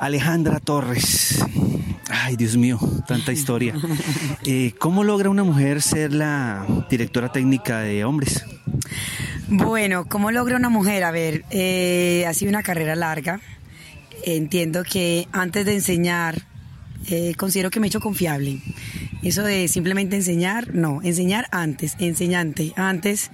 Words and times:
Alejandra 0.00 0.60
Torres. 0.60 1.44
Ay, 2.08 2.34
Dios 2.36 2.56
mío, 2.56 2.78
tanta 3.06 3.32
historia. 3.32 3.74
Eh, 4.46 4.72
¿Cómo 4.78 5.04
logra 5.04 5.28
una 5.28 5.44
mujer 5.44 5.82
ser 5.82 6.14
la 6.14 6.66
directora 6.88 7.30
técnica 7.30 7.80
de 7.80 8.04
hombres? 8.04 8.44
Bueno, 9.48 10.06
¿cómo 10.08 10.30
logra 10.30 10.56
una 10.56 10.70
mujer? 10.70 11.04
A 11.04 11.10
ver, 11.10 11.44
eh, 11.50 12.24
ha 12.26 12.32
sido 12.32 12.48
una 12.48 12.62
carrera 12.62 12.96
larga. 12.96 13.40
Entiendo 14.24 14.82
que 14.82 15.28
antes 15.30 15.66
de 15.66 15.74
enseñar, 15.74 16.46
eh, 17.08 17.34
considero 17.36 17.70
que 17.70 17.80
me 17.80 17.86
he 17.86 17.88
hecho 17.88 18.00
confiable. 18.00 18.60
Eso 19.22 19.42
de 19.42 19.68
simplemente 19.68 20.16
enseñar, 20.16 20.74
no, 20.74 21.02
enseñar 21.02 21.46
antes, 21.50 21.96
enseñante, 21.98 22.72
antes, 22.76 23.30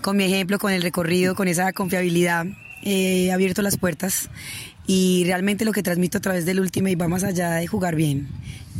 con 0.00 0.16
mi 0.16 0.24
ejemplo, 0.24 0.60
con 0.60 0.72
el 0.72 0.82
recorrido, 0.82 1.34
con 1.34 1.48
esa 1.48 1.72
confiabilidad, 1.72 2.46
he 2.82 3.32
abierto 3.32 3.62
las 3.62 3.76
puertas 3.76 4.30
y 4.86 5.24
realmente 5.24 5.64
lo 5.64 5.72
que 5.72 5.82
transmito 5.82 6.18
a 6.18 6.20
través 6.20 6.44
del 6.44 6.70
y 6.74 6.94
va 6.94 7.08
más 7.08 7.24
allá 7.24 7.52
de 7.52 7.66
jugar 7.66 7.96
bien 7.96 8.28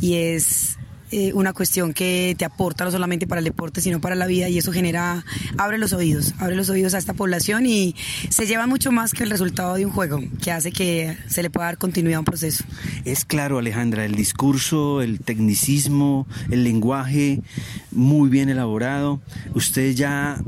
y 0.01 0.15
es 0.15 0.77
eh, 1.11 1.33
una 1.33 1.53
cuestión 1.53 1.93
que 1.93 2.35
te 2.37 2.45
aporta 2.45 2.83
no 2.83 2.91
solamente 2.91 3.27
para 3.27 3.39
el 3.39 3.45
deporte, 3.45 3.79
sino 3.79 4.01
para 4.01 4.15
la 4.15 4.25
vida 4.25 4.49
y 4.49 4.57
eso 4.57 4.71
genera, 4.71 5.23
abre 5.57 5.77
los 5.77 5.93
oídos, 5.93 6.33
abre 6.39 6.55
los 6.55 6.69
oídos 6.69 6.95
a 6.95 6.97
esta 6.97 7.13
población 7.13 7.65
y 7.67 7.95
se 8.29 8.47
lleva 8.47 8.65
mucho 8.65 8.91
más 8.91 9.13
que 9.13 9.23
el 9.23 9.29
resultado 9.29 9.75
de 9.75 9.85
un 9.85 9.91
juego, 9.91 10.19
que 10.43 10.51
hace 10.51 10.71
que 10.71 11.15
se 11.27 11.43
le 11.43 11.51
pueda 11.51 11.67
dar 11.67 11.77
continuidad 11.77 12.17
a 12.17 12.19
un 12.19 12.25
proceso. 12.25 12.63
Es 13.05 13.23
claro, 13.23 13.59
Alejandra, 13.59 14.03
el 14.03 14.15
discurso, 14.15 15.01
el 15.01 15.19
tecnicismo, 15.19 16.27
el 16.49 16.63
lenguaje 16.63 17.41
muy 17.91 18.29
bien 18.29 18.49
elaborado. 18.49 19.21
Usted 19.53 19.93
ya 19.93 20.41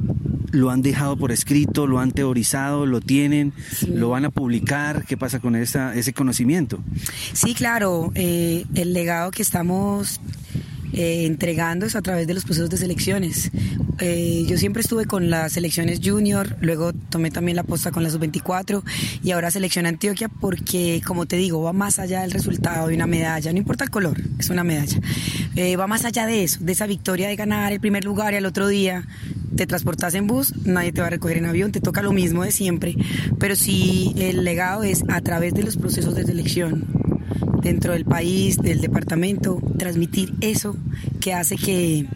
lo 0.57 0.71
han 0.71 0.81
dejado 0.81 1.15
por 1.17 1.31
escrito, 1.31 1.87
lo 1.87 1.99
han 1.99 2.11
teorizado, 2.11 2.85
lo 2.85 2.99
tienen, 2.99 3.53
lo 3.87 4.09
van 4.09 4.25
a 4.25 4.29
publicar. 4.29 5.05
¿Qué 5.05 5.15
pasa 5.17 5.39
con 5.39 5.55
esa, 5.55 5.95
ese 5.95 6.13
conocimiento? 6.13 6.79
Sí, 7.33 7.53
claro, 7.53 8.11
eh, 8.15 8.65
el 8.75 8.93
legado 8.93 9.31
que 9.31 9.41
estamos 9.43 10.19
eh, 10.93 11.25
entregando 11.25 11.85
eso 11.85 11.97
a 11.97 12.01
través 12.01 12.27
de 12.27 12.33
los 12.33 12.43
procesos 12.45 12.69
de 12.69 12.77
selecciones. 12.77 13.51
Eh, 13.99 14.45
yo 14.47 14.57
siempre 14.57 14.81
estuve 14.81 15.05
con 15.05 15.29
las 15.29 15.53
selecciones 15.53 15.99
junior, 16.03 16.55
luego 16.61 16.93
tomé 16.93 17.29
también 17.29 17.55
la 17.55 17.63
posta 17.63 17.91
con 17.91 18.03
la 18.03 18.09
sub-24 18.09 18.83
y 19.21 19.31
ahora 19.31 19.51
selección 19.51 19.85
Antioquia 19.85 20.29
porque, 20.29 21.01
como 21.05 21.25
te 21.25 21.35
digo, 21.35 21.61
va 21.61 21.73
más 21.73 21.99
allá 21.99 22.21
del 22.21 22.31
resultado 22.31 22.87
de 22.87 22.95
una 22.95 23.05
medalla, 23.05 23.51
no 23.51 23.57
importa 23.57 23.83
el 23.83 23.89
color, 23.89 24.21
es 24.39 24.49
una 24.49 24.63
medalla. 24.63 24.99
Eh, 25.55 25.75
va 25.75 25.87
más 25.87 26.05
allá 26.05 26.25
de 26.25 26.43
eso, 26.43 26.59
de 26.61 26.71
esa 26.71 26.87
victoria 26.87 27.27
de 27.27 27.35
ganar 27.35 27.73
el 27.73 27.79
primer 27.79 28.05
lugar 28.05 28.33
y 28.33 28.37
al 28.37 28.45
otro 28.45 28.67
día 28.67 29.05
te 29.55 29.67
transportas 29.67 30.13
en 30.13 30.27
bus, 30.27 30.53
nadie 30.65 30.91
te 30.91 31.01
va 31.01 31.07
a 31.07 31.09
recoger 31.09 31.37
en 31.37 31.45
avión, 31.45 31.71
te 31.71 31.81
toca 31.81 32.01
lo 32.01 32.11
mismo 32.11 32.43
de 32.43 32.51
siempre, 32.51 32.95
pero 33.39 33.55
si 33.55 34.13
el 34.17 34.43
legado 34.43 34.83
es 34.83 35.03
a 35.09 35.21
través 35.21 35.53
de 35.53 35.63
los 35.63 35.77
procesos 35.77 36.15
de 36.15 36.25
selección, 36.25 36.85
dentro 37.61 37.93
del 37.93 38.05
país, 38.05 38.57
del 38.57 38.79
departamento, 38.81 39.61
transmitir 39.77 40.33
eso 40.41 40.75
que 41.19 41.33
hace 41.33 41.57
que, 41.57 42.07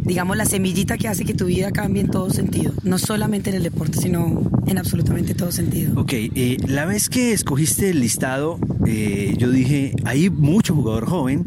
digamos, 0.00 0.36
la 0.36 0.44
semillita 0.44 0.98
que 0.98 1.08
hace 1.08 1.24
que 1.24 1.34
tu 1.34 1.46
vida 1.46 1.70
cambie 1.70 2.02
en 2.02 2.10
todo 2.10 2.30
sentido, 2.30 2.72
no 2.82 2.98
solamente 2.98 3.50
en 3.50 3.56
el 3.56 3.62
deporte, 3.62 3.98
sino 3.98 4.50
en 4.66 4.78
absolutamente 4.78 5.34
todo 5.34 5.52
sentido. 5.52 6.00
Ok, 6.00 6.12
eh, 6.12 6.56
la 6.66 6.86
vez 6.86 7.08
que 7.08 7.32
escogiste 7.32 7.90
el 7.90 8.00
listado, 8.00 8.58
eh, 8.86 9.34
yo 9.38 9.50
dije, 9.50 9.92
hay 10.04 10.28
mucho 10.28 10.74
jugador 10.74 11.06
joven 11.06 11.44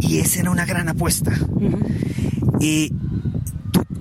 y 0.00 0.18
esa 0.18 0.40
era 0.40 0.50
una 0.50 0.66
gran 0.66 0.88
apuesta. 0.88 1.32
Eh, 2.60 2.90
¿Tú 2.90 3.07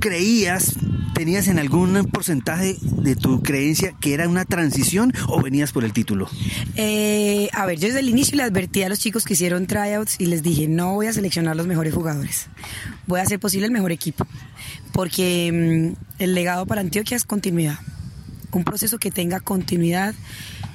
creías 0.08 0.74
¿Tenías 1.18 1.48
en 1.48 1.58
algún 1.58 2.06
porcentaje 2.12 2.78
de 2.82 3.16
tu 3.16 3.42
creencia 3.42 3.96
que 4.00 4.14
era 4.14 4.30
una 4.30 4.46
transición 4.46 5.12
o 5.28 5.42
venías 5.42 5.72
por 5.72 5.84
el 5.84 5.92
título? 5.92 6.30
Eh, 6.76 7.50
a 7.54 7.66
ver, 7.66 7.80
yo 7.80 7.88
desde 7.88 8.02
el 8.02 8.10
inicio 8.10 8.38
le 8.38 8.44
advertí 8.44 8.84
a 8.84 8.90
los 8.90 9.00
chicos 9.00 9.26
que 9.26 9.34
hicieron 9.34 9.66
tryouts 9.66 10.18
y 10.20 10.28
les 10.28 10.44
dije, 10.44 10.68
no 10.68 10.94
voy 10.94 11.08
a 11.08 11.14
seleccionar 11.14 11.56
los 11.56 11.66
mejores 11.66 11.96
jugadores, 11.96 12.50
voy 13.08 13.20
a 13.20 13.24
hacer 13.24 13.40
posible 13.40 13.66
el 13.66 13.72
mejor 13.72 13.92
equipo, 13.92 14.28
porque 14.94 15.96
mm, 15.98 16.22
el 16.22 16.36
legado 16.36 16.68
para 16.68 16.82
Antioquia 16.82 17.18
es 17.18 17.24
continuidad, 17.24 17.80
un 18.52 18.64
proceso 18.64 19.00
que 19.00 19.10
tenga 19.10 19.40
continuidad 19.40 20.14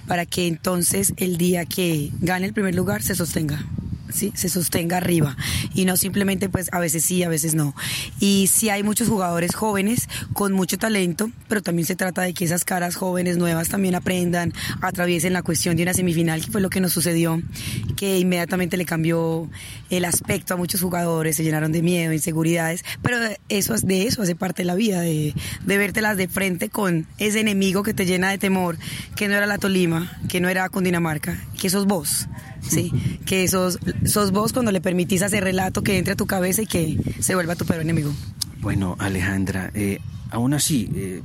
para 0.08 0.26
que 0.26 0.48
entonces 0.48 1.14
el 1.18 1.38
día 1.38 1.66
que 1.66 2.10
gane 2.20 2.46
el 2.46 2.52
primer 2.52 2.74
lugar 2.74 3.04
se 3.04 3.14
sostenga. 3.14 3.64
¿Sí? 4.12 4.32
se 4.34 4.48
sostenga 4.48 4.98
arriba 4.98 5.36
y 5.74 5.84
no 5.84 5.96
simplemente 5.96 6.48
pues 6.48 6.68
a 6.72 6.78
veces 6.78 7.04
sí, 7.04 7.22
a 7.22 7.28
veces 7.28 7.54
no. 7.54 7.74
Y 8.20 8.48
sí 8.52 8.70
hay 8.70 8.82
muchos 8.82 9.08
jugadores 9.08 9.54
jóvenes 9.54 10.08
con 10.32 10.52
mucho 10.52 10.78
talento, 10.78 11.30
pero 11.48 11.62
también 11.62 11.86
se 11.86 11.96
trata 11.96 12.22
de 12.22 12.34
que 12.34 12.44
esas 12.44 12.64
caras 12.64 12.96
jóvenes 12.96 13.36
nuevas 13.36 13.68
también 13.68 13.94
aprendan, 13.94 14.52
atraviesen 14.80 15.32
la 15.32 15.42
cuestión 15.42 15.76
de 15.76 15.82
una 15.82 15.94
semifinal, 15.94 16.44
que 16.44 16.50
fue 16.50 16.60
lo 16.60 16.70
que 16.70 16.80
nos 16.80 16.92
sucedió, 16.92 17.40
que 17.96 18.18
inmediatamente 18.18 18.76
le 18.76 18.84
cambió 18.84 19.48
el 19.90 20.04
aspecto 20.04 20.54
a 20.54 20.56
muchos 20.56 20.80
jugadores, 20.80 21.36
se 21.36 21.44
llenaron 21.44 21.72
de 21.72 21.82
miedo, 21.82 22.12
inseguridades, 22.12 22.84
pero 23.02 23.16
eso 23.48 23.74
de 23.82 24.06
eso 24.06 24.22
hace 24.22 24.34
parte 24.34 24.62
de 24.62 24.66
la 24.66 24.74
vida, 24.74 25.00
de, 25.00 25.34
de 25.64 25.78
vértelas 25.78 26.16
de 26.16 26.28
frente 26.28 26.68
con 26.68 27.06
ese 27.18 27.40
enemigo 27.40 27.82
que 27.82 27.94
te 27.94 28.06
llena 28.06 28.30
de 28.30 28.38
temor, 28.38 28.76
que 29.16 29.28
no 29.28 29.34
era 29.34 29.46
la 29.46 29.58
Tolima, 29.58 30.12
que 30.28 30.40
no 30.40 30.48
era 30.48 30.68
con 30.68 30.84
Dinamarca, 30.84 31.38
que 31.60 31.70
sos 31.70 31.86
vos. 31.86 32.28
¿Sí? 32.62 32.92
que 33.26 33.46
sos, 33.48 33.78
sos 34.04 34.30
vos 34.30 34.52
cuando 34.52 34.72
le 34.72 34.80
permitís 34.80 35.22
hacer 35.22 35.44
relato 35.44 35.82
que 35.82 35.98
entre 35.98 36.14
a 36.14 36.16
tu 36.16 36.26
cabeza 36.26 36.62
y 36.62 36.66
que 36.66 36.98
se 37.20 37.34
vuelva 37.34 37.56
tu 37.56 37.64
peor 37.64 37.80
enemigo. 37.80 38.12
Bueno, 38.60 38.96
Alejandra, 38.98 39.70
eh, 39.74 39.98
aún 40.30 40.54
así, 40.54 40.88
eh, 40.94 41.22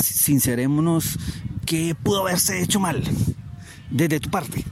sincerémonos, 0.00 1.18
¿qué 1.66 1.94
pudo 1.94 2.20
haberse 2.22 2.62
hecho 2.62 2.80
mal 2.80 3.02
desde 3.90 4.20
tu 4.20 4.30
parte? 4.30 4.64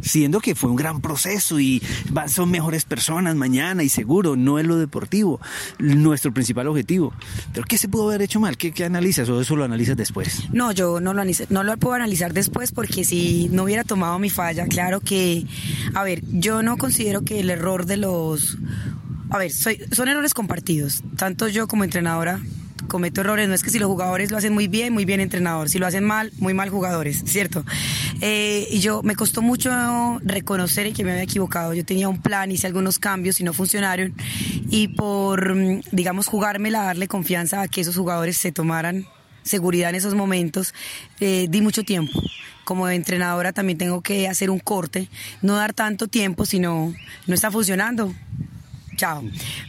Siendo 0.00 0.40
que 0.40 0.54
fue 0.54 0.70
un 0.70 0.76
gran 0.76 1.00
proceso 1.00 1.60
y 1.60 1.82
son 2.28 2.50
mejores 2.50 2.84
personas 2.84 3.36
mañana 3.36 3.82
y 3.82 3.88
seguro, 3.88 4.36
no 4.36 4.58
es 4.58 4.66
lo 4.66 4.76
deportivo, 4.76 5.40
nuestro 5.78 6.32
principal 6.32 6.68
objetivo. 6.68 7.12
Pero 7.52 7.66
¿qué 7.66 7.78
se 7.78 7.88
pudo 7.88 8.08
haber 8.08 8.22
hecho 8.22 8.40
mal? 8.40 8.56
¿Qué, 8.56 8.72
analizas 8.84 9.28
o 9.28 9.40
eso 9.40 9.56
lo 9.56 9.64
analizas 9.64 9.96
después? 9.96 10.44
No, 10.52 10.72
yo 10.72 11.00
no 11.00 11.12
lo, 11.12 11.22
no 11.50 11.62
lo 11.62 11.76
puedo 11.76 11.94
analizar 11.94 12.32
después 12.32 12.72
porque 12.72 13.04
si 13.04 13.48
no 13.50 13.64
hubiera 13.64 13.84
tomado 13.84 14.18
mi 14.18 14.30
falla, 14.30 14.66
claro 14.66 15.00
que, 15.00 15.46
a 15.94 16.02
ver, 16.02 16.22
yo 16.30 16.62
no 16.62 16.76
considero 16.76 17.22
que 17.22 17.40
el 17.40 17.50
error 17.50 17.86
de 17.86 17.96
los... 17.96 18.58
A 19.30 19.38
ver, 19.38 19.52
son 19.52 20.08
errores 20.08 20.34
compartidos, 20.34 21.02
tanto 21.16 21.46
yo 21.46 21.68
como 21.68 21.84
entrenadora 21.84 22.40
cometo 22.88 23.20
errores. 23.20 23.48
No 23.48 23.54
es 23.54 23.62
que 23.62 23.70
si 23.70 23.78
los 23.78 23.88
jugadores 23.88 24.30
lo 24.30 24.36
hacen 24.36 24.52
muy 24.52 24.68
bien, 24.68 24.92
muy 24.92 25.04
bien 25.04 25.20
entrenador. 25.20 25.68
Si 25.68 25.78
lo 25.78 25.86
hacen 25.86 26.04
mal, 26.04 26.32
muy 26.38 26.54
mal 26.54 26.70
jugadores, 26.70 27.22
¿cierto? 27.26 27.64
Eh, 28.20 28.66
y 28.70 28.80
yo 28.80 29.02
me 29.02 29.14
costó 29.14 29.42
mucho 29.42 29.70
reconocer 30.22 30.92
que 30.92 31.04
me 31.04 31.12
había 31.12 31.22
equivocado. 31.22 31.74
Yo 31.74 31.84
tenía 31.84 32.08
un 32.08 32.20
plan, 32.20 32.50
hice 32.50 32.66
algunos 32.66 32.98
cambios 32.98 33.40
y 33.40 33.44
no 33.44 33.52
funcionaron. 33.52 34.14
Y 34.70 34.88
por, 34.88 35.54
mm, 35.54 35.82
digamos, 35.92 36.26
jugármela, 36.26 36.82
darle 36.82 37.08
confianza 37.08 37.62
a 37.62 37.68
que 37.68 37.80
esos 37.80 37.96
jugadores 37.96 38.36
se 38.36 38.52
tomaran 38.52 39.06
seguridad 39.42 39.90
en 39.90 39.96
esos 39.96 40.14
momentos, 40.14 40.74
eh, 41.20 41.46
di 41.48 41.60
mucho 41.60 41.82
tiempo. 41.82 42.22
Como 42.64 42.88
entrenadora 42.88 43.52
también 43.52 43.78
tengo 43.78 44.00
que 44.02 44.28
hacer 44.28 44.50
un 44.50 44.58
corte, 44.58 45.08
no 45.42 45.56
dar 45.56 45.72
tanto 45.72 46.08
tiempo, 46.08 46.46
sino 46.46 46.94
no 47.26 47.34
está 47.34 47.50
funcionando 47.50 48.14
chao. 49.00 49.24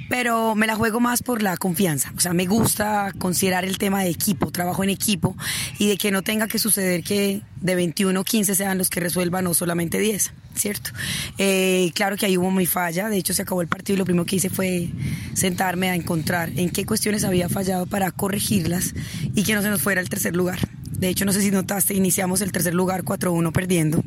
Pero 0.10 0.56
me 0.56 0.68
la 0.68 0.76
juego 0.76 1.00
más 1.00 1.24
por 1.24 1.42
la 1.42 1.56
confianza. 1.56 2.12
O 2.18 2.20
sea, 2.20 2.34
me 2.34 2.46
gusta 2.48 3.14
considerar 3.18 3.64
el 3.64 3.78
tema 3.78 4.04
de 4.04 4.10
equipo, 4.10 4.52
trabajo 4.52 4.84
en 4.84 4.90
equipo 4.90 5.38
y 5.80 5.88
de 5.88 5.98
que 5.98 6.12
no 6.12 6.22
tenga 6.22 6.48
que 6.48 6.60
suceder 6.60 7.02
que 7.02 7.42
de 7.62 7.76
21 7.76 8.24
15 8.24 8.56
sean 8.56 8.78
los 8.78 8.90
que 8.90 9.00
resuelvan 9.00 9.48
o 9.48 9.54
solamente 9.54 10.00
10, 10.00 10.34
¿cierto? 10.56 10.92
Eh, 11.38 11.92
claro 11.96 12.18
que 12.18 12.26
ahí 12.26 12.38
hubo 12.38 12.52
mi 12.52 12.66
falla. 12.66 13.08
De 13.08 13.18
hecho, 13.18 13.34
se 13.34 13.44
acabó 13.44 13.62
el 13.62 13.70
partido 13.70 13.96
y 13.96 14.00
lo 14.00 14.06
primero 14.06 14.26
que 14.26 14.36
hice 14.36 14.50
fue 14.50 14.90
sentarme 15.34 15.90
a 15.90 15.96
encontrar 15.96 16.52
en 16.58 16.70
qué 16.70 16.86
cuestiones 16.86 17.24
había 17.24 17.48
fallado 17.48 17.86
para 17.86 18.12
corregirlas 18.12 18.94
y 19.34 19.44
que 19.44 19.56
no 19.56 19.62
se 19.62 19.70
nos 19.70 19.82
fuera 19.82 20.02
el 20.02 20.10
tercer 20.10 20.36
lugar. 20.36 20.60
De 20.92 21.08
hecho, 21.08 21.24
no 21.24 21.32
sé 21.32 21.42
si 21.42 21.52
notaste, 21.52 21.94
iniciamos 21.94 22.42
el 22.42 22.52
tercer 22.52 22.74
lugar 22.74 23.04
4-1 23.04 23.54
perdiendo. 23.54 24.04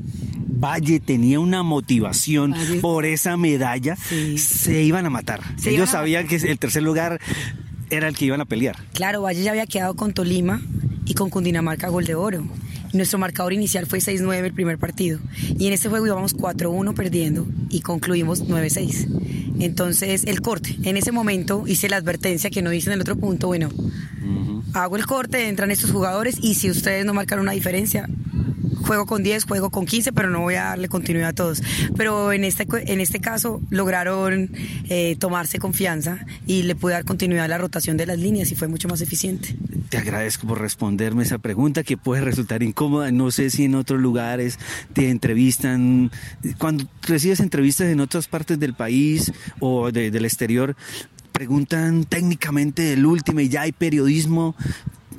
Valle 0.46 1.00
tenía 1.00 1.40
una 1.40 1.62
motivación 1.62 2.54
por 2.80 3.04
esa 3.04 3.36
medalla, 3.36 3.96
se 3.96 4.82
iban 4.82 5.06
a 5.06 5.10
matar. 5.10 5.40
Ellos 5.64 5.90
sabían 5.90 6.26
que 6.26 6.36
el 6.36 6.58
tercer 6.58 6.82
lugar 6.82 7.20
era 7.90 8.08
el 8.08 8.16
que 8.16 8.26
iban 8.26 8.40
a 8.40 8.44
pelear. 8.44 8.76
Claro, 8.92 9.22
Valle 9.22 9.42
ya 9.42 9.50
había 9.50 9.66
quedado 9.66 9.94
con 9.94 10.12
Tolima 10.12 10.60
y 11.04 11.14
con 11.14 11.30
Cundinamarca 11.30 11.88
gol 11.88 12.04
de 12.04 12.14
oro. 12.14 12.44
Nuestro 12.92 13.18
marcador 13.18 13.52
inicial 13.52 13.86
fue 13.86 13.98
6-9 13.98 14.44
el 14.44 14.52
primer 14.52 14.78
partido. 14.78 15.18
Y 15.58 15.66
en 15.66 15.72
este 15.72 15.88
juego 15.88 16.06
íbamos 16.06 16.36
4-1 16.36 16.94
perdiendo 16.94 17.44
y 17.68 17.80
concluimos 17.80 18.46
9-6. 18.46 19.54
Entonces, 19.58 20.24
el 20.24 20.40
corte. 20.40 20.76
En 20.84 20.96
ese 20.96 21.10
momento 21.10 21.64
hice 21.66 21.88
la 21.88 21.96
advertencia 21.96 22.50
que 22.50 22.62
no 22.62 22.72
hice 22.72 22.90
en 22.90 22.94
el 22.94 23.00
otro 23.00 23.16
punto. 23.16 23.48
Bueno, 23.48 23.70
hago 24.74 24.96
el 24.96 25.06
corte, 25.06 25.48
entran 25.48 25.72
estos 25.72 25.90
jugadores 25.90 26.36
y 26.40 26.54
si 26.54 26.70
ustedes 26.70 27.04
no 27.04 27.14
marcan 27.14 27.40
una 27.40 27.52
diferencia, 27.52 28.08
juego 28.84 29.06
con 29.06 29.22
10, 29.22 29.44
juego 29.44 29.70
con 29.70 29.86
15, 29.86 30.12
pero 30.12 30.30
no 30.30 30.40
voy 30.40 30.54
a 30.54 30.64
darle 30.64 30.88
continuidad 30.88 31.30
a 31.30 31.32
todos. 31.32 31.62
Pero 31.96 32.32
en 32.32 32.44
este, 32.44 32.66
en 32.70 33.00
este 33.00 33.20
caso 33.20 33.60
lograron 33.70 34.50
eh, 34.88 35.16
tomarse 35.18 35.58
confianza 35.58 36.24
y 36.46 36.62
le 36.62 36.74
pude 36.74 36.92
dar 36.92 37.04
continuidad 37.04 37.46
a 37.46 37.48
la 37.48 37.58
rotación 37.58 37.96
de 37.96 38.06
las 38.06 38.18
líneas 38.18 38.50
y 38.52 38.54
fue 38.54 38.68
mucho 38.68 38.88
más 38.88 39.00
eficiente. 39.00 39.56
Te 39.88 39.98
agradezco 39.98 40.46
por 40.46 40.60
responderme 40.60 41.22
esa 41.22 41.38
pregunta 41.38 41.82
que 41.82 41.96
puede 41.96 42.22
resultar 42.22 42.62
incómoda. 42.62 43.10
No 43.10 43.30
sé 43.30 43.50
si 43.50 43.64
en 43.64 43.74
otros 43.74 44.00
lugares 44.00 44.58
te 44.92 45.10
entrevistan. 45.10 46.10
Cuando 46.58 46.84
recibes 47.02 47.40
entrevistas 47.40 47.88
en 47.88 48.00
otras 48.00 48.28
partes 48.28 48.58
del 48.58 48.74
país 48.74 49.32
o 49.60 49.90
del 49.90 50.24
exterior, 50.24 50.76
preguntan 51.32 52.04
técnicamente 52.04 52.82
del 52.82 53.06
último 53.06 53.40
y 53.40 53.48
ya 53.48 53.62
hay 53.62 53.72
periodismo 53.72 54.54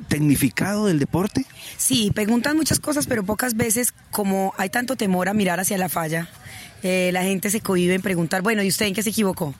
tecnificado 0.08 0.86
del 0.86 0.98
deporte? 0.98 1.44
Sí, 1.76 2.10
preguntan 2.14 2.56
muchas 2.56 2.80
cosas, 2.80 3.06
pero 3.06 3.24
pocas 3.24 3.54
veces, 3.54 3.92
como 4.10 4.54
hay 4.56 4.70
tanto 4.70 4.96
temor 4.96 5.28
a 5.28 5.34
mirar 5.34 5.60
hacia 5.60 5.78
la 5.78 5.88
falla, 5.88 6.28
eh, 6.82 7.10
la 7.12 7.22
gente 7.22 7.50
se 7.50 7.60
cohibe 7.60 7.94
en 7.94 8.02
preguntar, 8.02 8.42
bueno, 8.42 8.62
¿y 8.62 8.68
usted 8.68 8.86
en 8.86 8.94
qué 8.94 9.02
se 9.02 9.10
equivocó? 9.10 9.54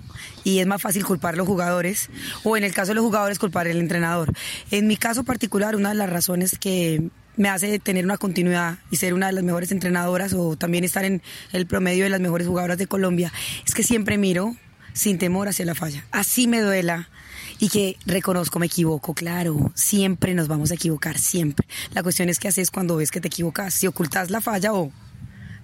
Y 0.45 0.59
es 0.61 0.67
más 0.67 0.81
fácil 0.83 1.05
culpar 1.05 1.35
a 1.35 1.37
los 1.37 1.47
jugadores, 1.47 2.11
o 2.45 2.57
en 2.57 2.65
el 2.65 2.73
caso 2.73 2.91
de 2.91 2.97
los 2.97 3.05
jugadores, 3.05 3.39
culpar 3.39 3.67
al 3.67 3.79
entrenador. 3.79 4.33
En 4.71 4.87
mi 4.87 4.97
caso 4.97 5.25
particular, 5.25 5.77
una 5.77 5.91
de 5.91 5.97
las 5.97 6.11
razones 6.11 6.59
que 6.59 7.11
me 7.37 7.49
hace 7.49 7.79
tener 7.79 8.05
una 8.05 8.17
continuidad 8.17 8.79
y 8.91 8.97
ser 8.97 9.15
una 9.15 9.27
de 9.27 9.33
las 9.33 9.45
mejores 9.45 9.71
entrenadoras 9.71 10.33
o 10.33 10.57
también 10.57 10.85
estar 10.85 11.05
en 11.05 11.23
el 11.53 11.67
promedio 11.67 12.05
de 12.05 12.11
las 12.11 12.21
mejores 12.21 12.47
jugadoras 12.47 12.79
de 12.79 12.87
Colombia, 12.87 13.33
es 13.67 13.75
que 13.75 13.83
siempre 13.83 14.19
miro 14.19 14.57
sin 14.93 15.19
temor 15.19 15.49
hacia 15.49 15.67
la 15.67 15.75
falla. 15.75 16.07
Así 16.11 16.47
me 16.47 16.61
duela 16.61 17.11
y 17.59 17.69
que 17.69 17.97
reconozco, 18.07 18.59
me 18.59 18.67
equivoco, 18.67 19.15
claro, 19.15 19.73
siempre 19.75 20.35
nos 20.35 20.49
vamos 20.49 20.71
a 20.71 20.75
equivocar, 20.75 21.19
siempre. 21.19 21.67
La 21.93 22.03
cuestión 22.03 22.29
es 22.29 22.39
qué 22.39 22.49
haces 22.49 22.71
cuando 22.71 22.97
ves 22.97 23.11
que 23.11 23.21
te 23.21 23.29
equivocas, 23.29 23.75
si 23.75 23.87
ocultas 23.87 24.31
la 24.31 24.41
falla 24.41 24.73
o 24.75 24.93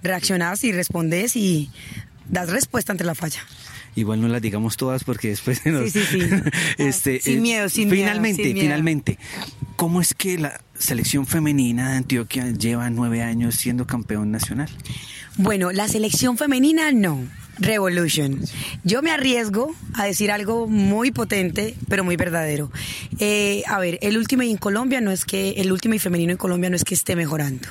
reaccionas 0.01 0.63
y 0.63 0.71
respondes 0.71 1.35
y 1.35 1.69
das 2.29 2.49
respuesta 2.49 2.91
ante 2.91 3.03
la 3.03 3.15
falla. 3.15 3.41
Igual 3.95 4.21
no 4.21 4.27
las 4.27 4.41
digamos 4.41 4.75
todas 4.75 5.03
porque 5.03 5.29
después 5.29 5.61
Sí, 5.63 5.89
sí, 5.89 6.03
sí. 6.09 6.19
este, 6.77 7.21
sin 7.21 7.41
miedo, 7.41 7.69
sin 7.69 7.89
finalmente, 7.89 8.43
miedo. 8.43 8.61
Finalmente, 8.61 9.19
¿cómo 9.75 10.01
es 10.01 10.13
que 10.13 10.39
la 10.39 10.61
selección 10.77 11.27
femenina 11.27 11.91
de 11.91 11.97
Antioquia 11.97 12.49
lleva 12.51 12.89
nueve 12.89 13.21
años 13.21 13.55
siendo 13.55 13.85
campeón 13.85 14.31
nacional? 14.31 14.69
Bueno, 15.37 15.71
la 15.71 15.87
selección 15.87 16.37
femenina 16.37 16.91
no. 16.91 17.19
Revolution. 17.59 18.39
Yo 18.83 19.01
me 19.01 19.11
arriesgo 19.11 19.75
a 19.93 20.05
decir 20.05 20.31
algo 20.31 20.67
muy 20.67 21.11
potente, 21.11 21.75
pero 21.87 22.03
muy 22.03 22.15
verdadero. 22.15 22.71
Eh, 23.19 23.63
a 23.67 23.79
ver, 23.79 23.99
el 24.01 24.17
último 24.17 24.43
en 24.43 24.57
Colombia 24.57 25.01
no 25.01 25.11
es 25.11 25.25
que, 25.25 25.51
el 25.51 25.71
último 25.71 25.93
y 25.93 25.99
femenino 25.99 26.31
en 26.31 26.37
Colombia 26.37 26.69
no 26.69 26.75
es 26.75 26.83
que 26.83 26.95
esté 26.95 27.15
mejorando. 27.15 27.67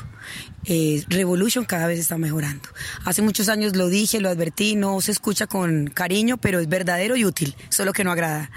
Eh, 0.64 1.04
Revolution 1.08 1.64
cada 1.64 1.86
vez 1.86 1.98
está 1.98 2.18
mejorando. 2.18 2.68
Hace 3.04 3.22
muchos 3.22 3.48
años 3.48 3.76
lo 3.76 3.88
dije, 3.88 4.20
lo 4.20 4.28
advertí, 4.28 4.76
no 4.76 5.00
se 5.00 5.12
escucha 5.12 5.46
con 5.46 5.88
cariño, 5.88 6.36
pero 6.36 6.60
es 6.60 6.68
verdadero 6.68 7.16
y 7.16 7.24
útil, 7.24 7.54
solo 7.68 7.92
que 7.92 8.04
no 8.04 8.12
agrada. 8.12 8.50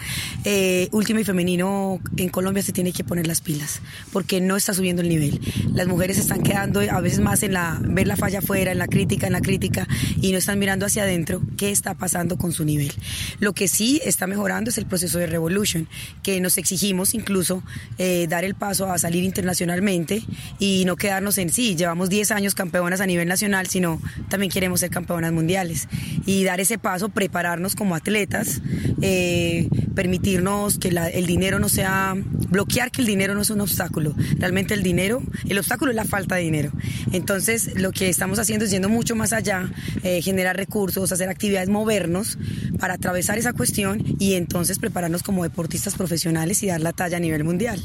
Eh, 0.44 0.90
último 0.92 1.20
y 1.20 1.24
femenino 1.24 2.00
en 2.18 2.30
Colombia 2.30 2.62
se 2.62 2.74
tiene 2.74 2.92
que 2.94 3.04
poner 3.04 3.28
las 3.28 3.42
pilas, 3.42 3.82
porque 4.12 4.42
no 4.42 4.56
está 4.56 4.74
subiendo 4.74 5.02
el 5.02 5.10
nivel. 5.10 5.40
Las 5.74 5.88
mujeres 5.88 6.18
están 6.18 6.44
quedando 6.44 6.80
a 6.80 7.02
veces 7.02 7.20
más 7.20 7.44
en 7.44 7.54
la, 7.54 7.80
ver 7.82 8.08
la 8.08 8.16
falla 8.16 8.40
afuera, 8.40 8.72
en 8.72 8.78
la 8.78 8.88
crítica, 8.88 9.28
en 9.28 9.34
la 9.34 9.42
crítica, 9.42 9.88
y 10.22 10.32
no 10.32 10.38
están 10.38 10.60
mirando 10.60 10.86
hacia 10.86 11.04
adentro 11.04 11.42
qué 11.58 11.72
está 11.72 11.96
pasando 11.96 12.38
con 12.38 12.52
su 12.52 12.66
nivel. 12.66 12.94
Lo 13.40 13.54
que 13.54 13.68
sí 13.68 14.02
está 14.04 14.28
mejorando 14.28 14.70
es 14.70 14.78
el 14.78 14.86
proceso 14.86 15.18
de 15.18 15.28
Revolution, 15.28 15.88
que 16.22 16.40
nos 16.40 16.58
exigimos 16.58 17.14
incluso 17.14 17.64
eh, 17.98 18.28
dar 18.30 18.44
el 18.44 18.56
paso 18.56 18.92
a 18.92 18.98
salir 18.98 19.24
internacionalmente 19.24 20.24
y 20.60 20.84
no 20.86 20.96
quedarnos 20.96 21.38
en 21.38 21.52
sí, 21.52 21.76
llevamos 21.96 22.10
10 22.10 22.32
años 22.32 22.56
campeonas 22.56 23.00
a 23.00 23.06
nivel 23.06 23.26
nacional, 23.30 23.68
sino 23.68 24.02
también 24.28 24.52
queremos 24.52 24.82
ser 24.82 24.90
campeonas 24.90 25.32
mundiales. 25.32 25.88
Y 26.26 26.44
dar 26.44 26.60
ese 26.60 26.78
paso, 26.78 27.08
prepararnos 27.08 27.74
como 27.74 27.96
atletas, 27.96 28.62
eh, 29.02 29.70
permitirnos 29.96 30.78
que 30.78 30.92
la, 30.92 31.08
el 31.08 31.26
dinero 31.26 31.58
no 31.58 31.70
sea, 31.70 32.14
bloquear 32.50 32.92
que 32.92 33.00
el 33.00 33.08
dinero 33.08 33.34
no 33.34 33.44
es 33.44 33.50
un 33.50 33.62
obstáculo. 33.62 34.14
Realmente 34.38 34.74
el 34.74 34.84
dinero, 34.84 35.24
el 35.48 35.58
obstáculo 35.58 35.92
es 35.92 35.96
la 35.96 36.04
falta 36.04 36.36
de 36.36 36.42
dinero. 36.42 36.74
Entonces 37.14 37.80
lo 37.80 37.94
que 37.94 38.10
estamos 38.10 38.40
haciendo 38.40 38.66
es 38.66 38.72
yendo 38.72 38.90
mucho 38.90 39.16
más 39.16 39.32
allá, 39.32 39.70
eh, 40.04 40.22
generar 40.22 40.58
recursos, 40.58 41.14
hacer 41.14 41.30
actividades, 41.30 41.70
movernos 41.70 42.38
para 42.78 42.96
atravesar 42.96 43.38
esa 43.38 43.54
cuestión 43.54 44.04
y 44.20 44.34
entonces 44.34 44.80
prepararnos 44.80 45.24
como 45.24 45.44
deportistas 45.44 45.96
profesionales 45.96 46.62
y 46.62 46.68
dar 46.68 46.82
la 46.82 46.92
talla 46.92 47.16
a 47.16 47.22
nivel 47.22 47.46
mundial. 47.46 47.80